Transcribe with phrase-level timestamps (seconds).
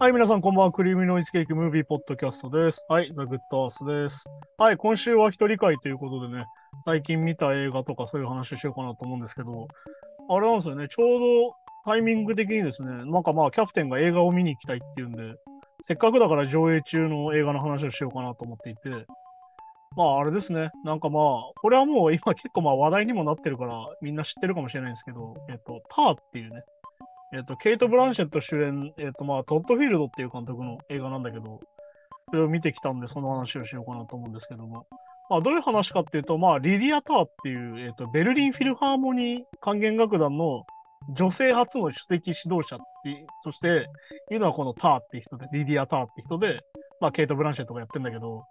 [0.00, 0.72] はい、皆さん、こんばんは。
[0.72, 2.82] クリームノイズケーキムービーポッドキャストです。
[2.88, 4.24] はい、ザ・グッドアースです。
[4.56, 6.46] はい、今週は一人会ということでね、
[6.86, 9.68] 最近見た映画とかそういう話をしようかなと思うんですけど、
[10.30, 15.34] あれなんですよね、ちょうどタイミング的にですね、なんかまあ、キャプテンが映画を見に行きたいっていうんで、
[15.86, 18.88] せっかくだから上映中の映画の話をしようかなと思っていて、
[19.96, 21.22] まあ、あれですね、なんかまあ、
[21.60, 26.62] これはもう今結構まあ話題にもなってるから、みんな知ってるかもしれないんですけど、えっと、ターっていうね、
[27.32, 31.60] えっと、ケイト・ブランシェット主演、えっと、まあ、トッド・フィールドっていう監督の映画なんだけど、
[32.30, 34.86] それを見てきたんで、その話をしようかなと思うんですけども。
[35.28, 40.64] まあ、どういう話かっていうと、まあ、リディア・タワーっていう、えっと、ベルリン・フィルハーモニー管弦楽団の
[41.14, 43.86] 女性初の首席指導者って、そして、
[44.32, 46.60] いうのはこのターっていう人で、リディア・ターって人で、
[47.00, 48.44] まあ、ケイト・ブランシェットがやってんだけど、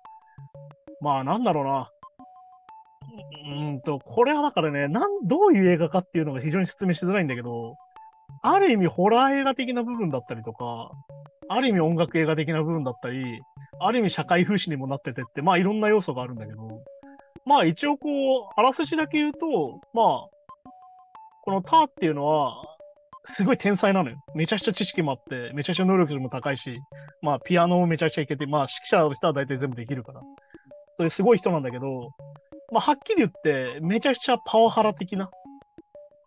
[1.02, 1.90] まあ、なんだろうな。
[3.46, 7.76] うんと、これはだからね、なん、どういう映画かっていうのが非常に説明しづらいんだけど、
[8.42, 10.92] ある意味ホラー映画的な部分だったりとか、
[11.50, 13.42] ある意味音楽映画的な部分だったり、
[13.80, 16.82] ある意味社会風刺にもなっててって、まあいろんな要素があるんだけど、
[17.46, 20.06] まあ一応こう、あらすじだけ言うと、まあ、
[21.44, 22.62] このターっていうのは、
[23.26, 24.18] すごい天才なのよ。
[24.36, 26.80] めちゃくちゃ知識もあって、めちゃくちゃ能力も高いし、
[27.22, 30.22] まあピアノもめちゃくちゃいけて、まあ指揮者の人は大体全部できるから。
[30.98, 32.12] それすごい人なんだけど、
[32.72, 35.30] まあはっきり言って、めちゃくちゃパワハラ的な、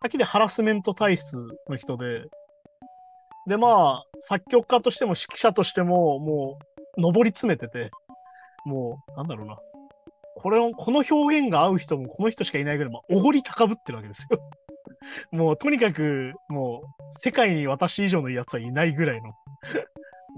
[0.03, 1.37] はっきりハラスメント体質
[1.69, 2.25] の人で、
[3.47, 6.59] で、まあ、作曲家としても指揮者としても、も
[6.97, 7.89] う、上り詰めてて、
[8.65, 9.57] もう、なんだろうな。
[10.35, 14.39] これを、この表現が合う人もこの人しかいないぐらい、まあ、おごり高ぶってるわけですよ。
[15.31, 19.31] もう、とにかく、もう、世界に私以上のやつはいないぐらいの、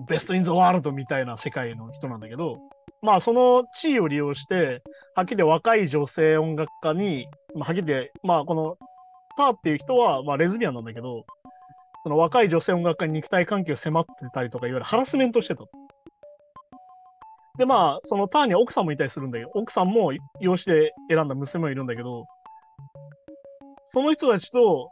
[0.07, 2.59] ベストインザワールドみたいな世界の人なんだけど、
[3.01, 4.83] まあ、その地位を利用して、
[5.15, 8.77] はっきり若い女性音楽家に、まあ、はっきり言って、まあ、この
[9.37, 11.25] ターっていう人は、まあ、レズビアンなんだけど、
[12.03, 15.63] その若い女性音楽家に肉体関係を迫ってたりとか、いわゆるハラスメントしてた。
[17.57, 22.25] で、まあ、そのターには奥さんもいたりするんだけど、奥さんも養子で選んだ娘もいるんだけど、
[23.91, 24.89] その人たちと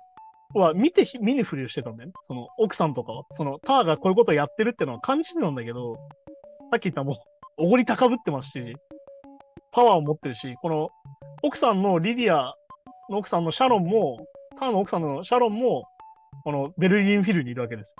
[0.54, 2.14] は見て、見ぬふりをしてたんだよね。
[2.28, 3.24] その奥さんとかは。
[3.36, 5.96] そのターがこういうことをやってるっていうのは感じてたんだけど、
[6.72, 7.16] さっき言ったもう、
[7.58, 8.76] おごり高ぶってますし、
[9.72, 10.90] パワーを持ってるし、この
[11.42, 12.56] 奥さんのリディア
[13.10, 14.20] の奥さんのシャロンも、
[14.64, 15.84] ターの奥さんのシャロンも、
[16.44, 17.96] このベルリンフィルにいるわけです。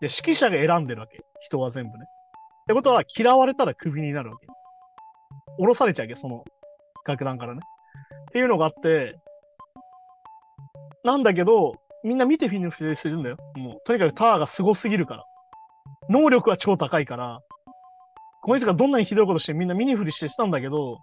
[0.00, 1.20] で、指揮者が選んでるわけ。
[1.40, 2.04] 人は全部ね。
[2.04, 4.46] ってことは、嫌われたらクビになるわけ。
[5.58, 6.44] 降ろされちゃうわけ、その
[7.06, 7.60] 楽団からね。
[8.22, 9.18] っていうのがあって、
[11.04, 13.36] なんだけど、みんな見てフィニッシュするんだよ。
[13.56, 15.24] もう、とにかくタワーがすごすぎるから。
[16.08, 17.40] 能力は超高いから、
[18.42, 20.98] この人がどんなにひどいことしてみんな見にふりしてしたんだけど、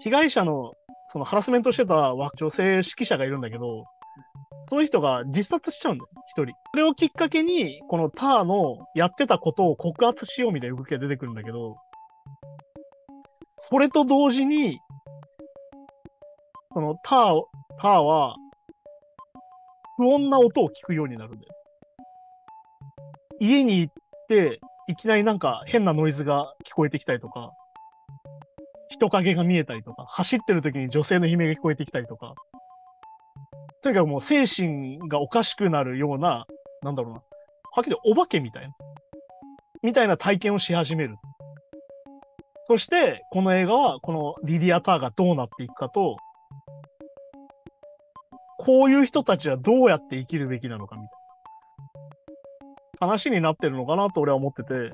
[0.00, 0.72] 被害者の
[1.10, 3.84] そのハラスメントしてた女性指揮者がいるんだけど、
[4.68, 6.54] その人が自殺しちゃうんだよ、一人。
[6.72, 11.76] それをきっかけに、このターのやってたことを告発しようみたいな動きが出てくるんだけど、
[13.58, 14.78] それと同時に、
[16.74, 17.42] そのター、
[17.80, 18.36] ターは、
[19.96, 21.52] 不穏な音を聞くようになるんだよ。
[23.40, 23.94] 家に行っ
[24.28, 27.52] て、いきなりなんか変なノイズが聞こえてきたりとか、
[28.90, 32.34] 人影が見えたりとか、走ってる時に女性の悲鳴が聞こえてきたりとか、
[33.82, 36.46] とにかくもう精神がおかしくなるような、
[36.82, 37.20] なんだろうな、
[37.72, 38.74] はっきりお化けみたいな、
[39.82, 41.16] みたいな体験をし始める。
[42.66, 46.16] そして、この映画は、このリディア・ターがどうなっていくかと、
[48.58, 51.18] こういう人たちはどうやって生きるべきなのかみたいな。
[53.00, 54.92] 話になってるのかなと俺は思ってて、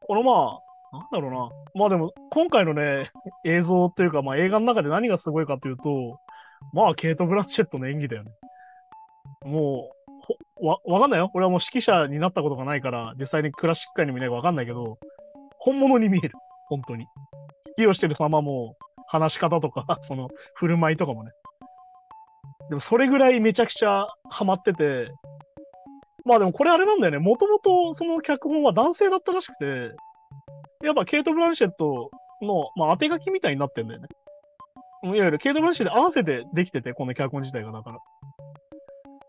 [0.00, 0.65] このまあ、
[0.98, 1.48] なんだろうな。
[1.74, 3.10] まあでも、今回のね、
[3.44, 6.18] 映像というか、まあ映画の中で何がすごいかというと、
[6.72, 8.30] まあ、ケイト・ブランシェットの演技だよね。
[9.44, 9.90] も
[10.60, 11.30] う、わ、わかんないよ。
[11.34, 14.98] 俺はもう指揮者になったことがないから、実際にクラシック界にもいないかわかんないけど、
[15.58, 16.32] 本物に見える。
[16.68, 17.06] 本当に。
[17.78, 18.76] 指揮をしてる様も、
[19.06, 21.30] 話し方とか、 その、振る舞いとかもね。
[22.68, 25.08] でも、それぐらいめちゃくちゃハマってて、
[26.24, 27.18] まあでもこれあれなんだよね。
[27.18, 29.94] もともとその脚本は男性だったらしくて、
[30.86, 32.10] やっぱケイト・ブランシェット
[32.40, 34.08] の、まあ、当て書きみたいになってんだよね。
[35.04, 37.98] いわゆるケイト・ブランシェット合わせてできてて、この脚本自体がだから。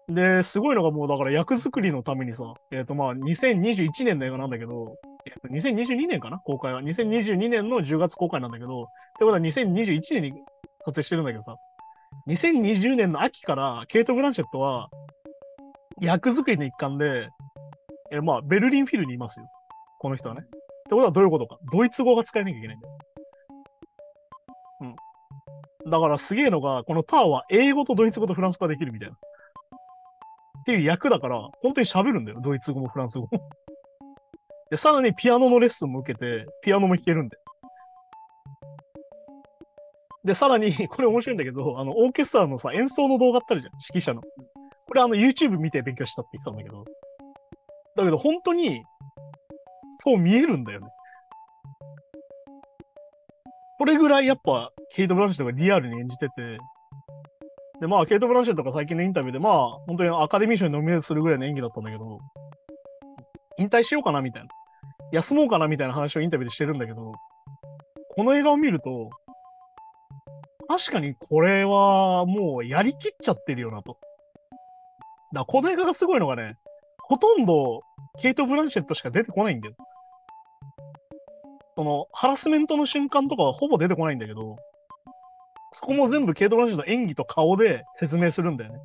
[0.10, 4.96] で、すごいのがもうだから役作りのためにさ、えっ、とまあ2021年の映画なんだけど、
[5.26, 6.38] えーと2022年かな？
[6.40, 6.82] 公開は。
[6.82, 10.32] 2022年の10月公開なんだけど、ってことは2021年に
[10.86, 11.56] 撮影してるんだけどさ、
[12.28, 14.90] 2020年の秋からケイト・ブランシェットは
[16.00, 17.30] 役作りの一環で、
[18.12, 19.50] えーまあベルリンフィルにいますよ。
[20.00, 20.44] この人はね。
[20.88, 21.58] ってことはどういうことか。
[21.72, 22.98] ドイツ語が使えなきゃいけないんだよ。
[25.86, 25.92] うん。
[25.92, 29.16] だからすげえのが、このターは英語とドイツ語とフランス語ができるみたいな。
[29.16, 32.40] っていう役だから、本当に喋るんだよ。
[32.42, 33.30] ドイツ語もフランス語も。
[34.70, 37.38] で、さらにピアノのレッスンも受けて、ピアノも弾けるんで。
[40.26, 44.22] で、さらに、 これ面白いんだけど、あの、オーケストラのさ、演奏の動画ってあるじゃん、指揮者の。
[44.22, 46.86] これ、あの、YouTube 見て勉強したって言ってたんだけど。
[47.96, 48.84] だけど、本当に、
[50.08, 50.88] そう見えるんだよね。
[53.78, 56.58] これぐらいやっぱ、ケイト・ブランシェットがリアルに演じてて、
[57.82, 62.20] で、まあ、ケイト・ブランシェットが最近のインタビューで、まあ、本当にアカデミー賞にノミネートするぐらいの演技だったんだけど、
[63.58, 64.48] 引退しようかなみたいな。
[65.12, 67.12] 休もうかなみたいな話をインタビューでしてるんだけど、
[68.16, 69.10] この映画を見ると、
[70.70, 73.92] 確かにこれはもうやりきっちゃってるよなと。
[73.92, 74.02] だか
[75.34, 76.56] らこの映画がすごいのがね、
[77.04, 77.82] ほとんど
[78.22, 79.76] ケイト・ブランシェットしか出てこないんだよ。
[81.78, 84.58] その、ハラスメントの瞬間とかはほぼ出てこないんだけど、
[85.74, 88.80] そこも全部ケイト・ブランシェットの演技と顔で説明するんだよね。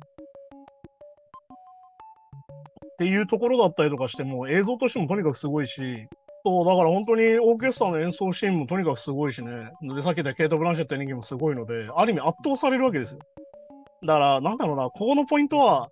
[2.93, 6.07] っていうところだったりとかしても、映像としてもとにかくすごいし、
[6.45, 9.71] そう、だから本当にオーケストラの演奏シーンもとにかくすごいしね。
[9.81, 13.19] で、さっき言ったケイト・ブランシェットの演技もすごいので、ある意味圧倒されるわけですよ。
[14.05, 15.89] だから、なんだろうな、ここのポイントは、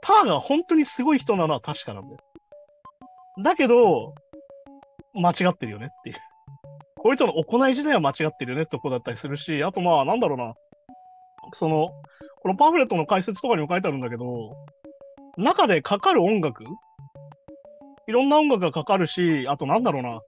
[0.00, 2.18] ターが本当にすごい人なのは確かなんだよ。
[3.42, 4.14] だけど、
[5.14, 6.16] 間違ってるよねっていう。
[6.96, 10.54] こういう人の行い自体は間違ってるよねってことだったりするし、あとまあ、なんだろうな、
[11.54, 11.88] その、
[12.42, 14.56] このパンフレットの解説とかにも書いてあるんだけど、
[15.36, 16.64] 中でかかる音楽
[18.08, 20.20] いろんな音楽がかかるし、あとなんだろうな、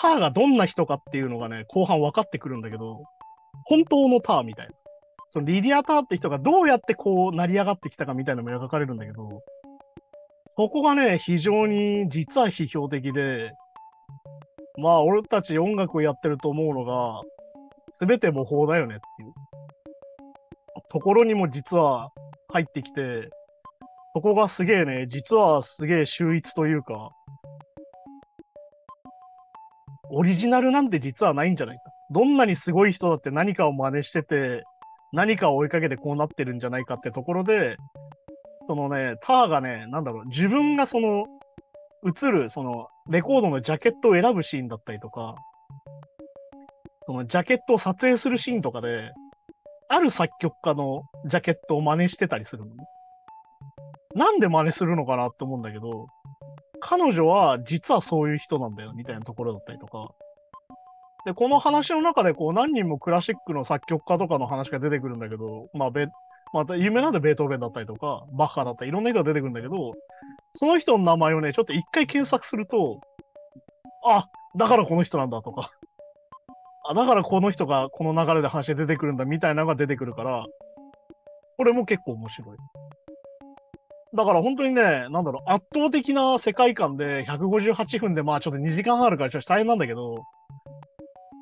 [0.00, 3.04] ターがどんな人かっていうのがね、後半分かってくるんだけど、
[3.64, 4.72] 本当のターみたいな。
[5.32, 9.42] そのリディア・ターって人がどうやってこう成り上がってきたかみたいなのも描かれるんだけど、
[10.56, 13.52] そこがね、非常に実は批評的で、
[14.78, 17.20] まあ俺たち音楽をやってると思うのが、
[17.98, 19.32] すべて模倣だよねっていう
[20.90, 22.10] ところにも実は
[22.48, 23.30] 入ってきて、
[24.14, 27.10] そこがすげえね、実はすげえ秀逸というか、
[30.10, 31.84] オリジナルなんて実はないんじゃないか。
[32.10, 34.64] どんなにすごい人だって何かを真似してて、
[35.12, 37.76] 何かを追いかけてこうなってるんじゃないかってところで、
[38.66, 41.26] そのね、ターがね、なんだろう、自分がその、
[42.04, 45.34] 映る、その、レコードのジャケットを選ぶシーンだったりとか、
[47.06, 49.10] そのジャケットを撮影するシーンとかで、
[49.88, 52.72] ある作曲家のジャケットを真似してたりするの。
[54.14, 56.06] なんで真似するのかなって思うんだけど、
[56.80, 60.10] 彼女は実はそういう人なんだよみたいなところだったりとか。
[61.24, 66.08] で、この話の中でこう何人もクラシックの作曲家とかの話が出てくるんだけど、まあ、べ
[66.52, 69.92] また有名なんでベートーベンだったりとか、バッハだったり、いろんな人が出てくるんだけど、
[70.54, 73.00] その人の名前をね、ちょっと一回検索すると、
[74.04, 75.70] あ、だからこの人なんだとか、
[76.88, 80.44] あ、だからこの人がこの流れで話で出てくるんだみたいなのが出てくるから、
[81.56, 82.56] これも結構面白い。
[84.14, 90.16] だから本当にね、なんだろう、圧倒的な世界観で158分で、まあちょっと2時間半あるからちょっと大変なんだけど、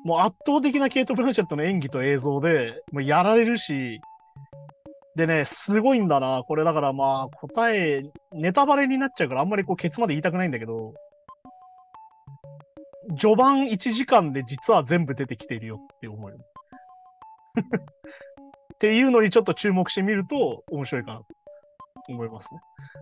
[0.05, 3.99] もう圧倒的なケイト・ブランシェットの演技と映像で、もうやられるし、
[5.15, 6.43] でね、すごいんだな。
[6.47, 8.03] これだからまあ答え、
[8.33, 10.93] ネタバレになっちゃうからあんまりこうケツまで言いたくないんだけど、
[13.19, 16.37] 序盤1時間で実は全部出てきてるよって思うよ。
[18.75, 21.25] っていうのにちょっと注目してみると面白いかなと
[22.09, 22.59] 思いますね。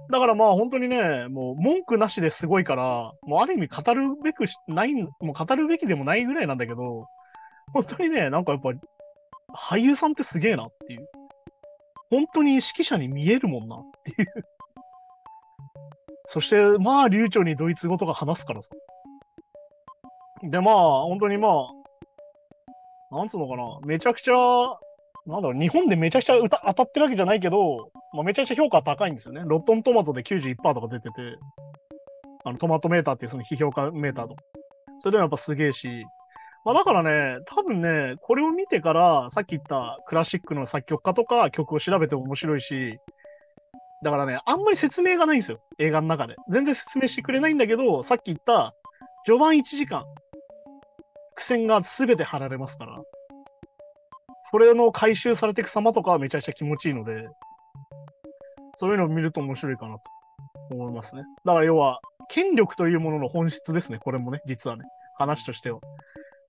[0.09, 7.07] だからまあ本当にね、もう文句なしですごいから、もうある意味語るべくない、もう語るべきでもないぐらいなんだけど、
[7.71, 8.79] 本当にね、なんかやっぱり
[9.53, 11.07] 俳優さんってすげえなっていう。
[12.09, 14.27] 本当に指揮者に見えるもんなっていう。
[16.27, 18.69] そして、まあ、流暢にドイツ語とか話すからさ。
[20.43, 24.33] で、まあ、本当にまあ、なんつうのかな、めちゃくちゃ、
[25.25, 29.41] なんだろう、日本でめちゃくちゃ歌当たってるわけじゃないけど、まあ、めちゃくちゃ評価高いんですよね。
[29.45, 31.37] ロットントマトで91%とか出てて、
[32.45, 34.35] あのトマトメーターっていうその批評家メーターと。
[35.01, 36.05] それでもやっぱすげえし、
[36.65, 42.99] まあだからね、多分ね、これを見てから、さっき言ったクラシックの作曲家とか曲を調べても面白いし、
[44.03, 46.35] だからね、あんまり説明がないんですよ、映画の中で。
[46.49, 48.73] 全然説明してくれないんだけど、さっき言った
[49.25, 50.03] 序盤1時間、
[51.35, 53.01] 苦戦が全て貼られますから、
[54.51, 57.27] それの回収されていく様とかはめちゃくちゃ気持ちいいので、
[58.77, 60.01] そういうのを見ると面白いかなと
[60.71, 61.23] 思いますね。
[61.45, 61.99] だから要は、
[62.29, 64.83] 権力というものの本質ですね、これもね、実はね、
[65.17, 65.79] 話としては。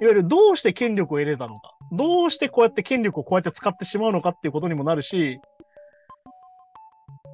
[0.00, 5.40] いわゆるどうして権力を得れたのか、どうしてこうやって権力をこうやって使ってしまうのかっていうことにもなるし、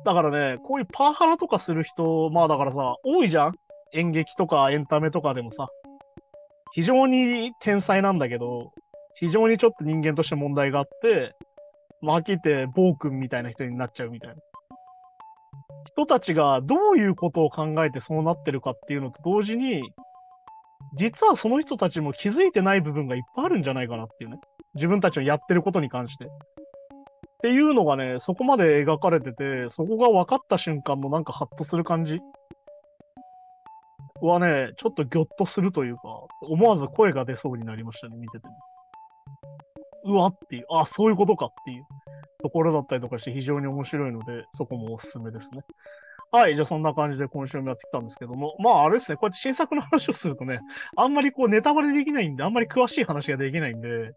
[0.04, 3.54] だからね、こういうパワハラとかする人、まあだからさ、多いじゃん。
[3.92, 5.68] 演劇とかエンタメとかでもさ、
[6.72, 8.72] 非常に天才なんだけど、
[9.14, 11.34] 非常にちょっと人間として問題があって、
[12.02, 14.36] まあ、はっきり言って暴君みたいな人になっちゃうみたいな。
[15.86, 19.82] 人たちがどういうことを考えてそうなってるかっていうのと同時に、
[20.98, 24.38] 実はその人たちも気づいてない部分がいっぱいあるんじゃないかなっていうね。
[24.74, 26.24] 自分たちのやってることに関して。
[26.26, 26.28] っ
[27.42, 32.20] ていうのがね、そこまで描かれてて、そこが分かった瞬間のなんかハッとする感じ
[34.20, 36.02] はね、ちょっとギョッとするというか、
[36.42, 38.46] 思わず声が出そうになりましたね、見てて、
[40.04, 41.84] うわっていう、あ、そういうことかっていう
[42.42, 45.62] ところだったりとかして非常に面白いので、そこもおすすめですね。
[46.32, 50.60] はい、じゃあそんな感じで今週もやってきたんですけども、まああれですね、こうやって新作の話をするとね、
[50.96, 54.12] あんまりこうネタバレできないんで、あんまり詳しい話ができないんで、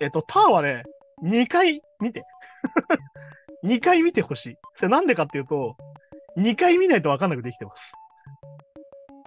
[0.00, 0.84] えっと、ターはね、
[1.22, 2.24] 2回見て。
[3.64, 4.56] 2回見てほしい。
[4.76, 5.76] それなんでかっていうと、
[6.36, 7.92] 2回見ないと分かんなくできてます。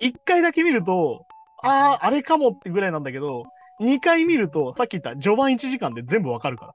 [0.02, 1.26] 1回だけ見ると、
[1.62, 3.44] ああ、あれかもってぐらいなんだけど、
[3.82, 6.74] 2回見ると、さっき言った序盤1時間で全部わかるから。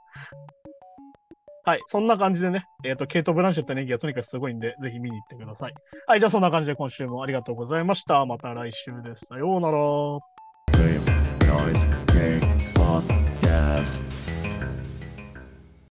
[1.65, 1.81] はい。
[1.87, 5.75] そんな感じでね、えっ、ー、と、ケイト・ブランシェットの演技がとにかくすごいんで、ぜひ見に行ってください。
[6.07, 6.21] はい。
[6.21, 8.25] じゃあそんな感じで今週もありがとうございました。
[8.27, 9.25] また来週です。
[9.27, 9.75] さようなら。